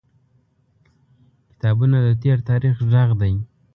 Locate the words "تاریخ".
2.49-2.75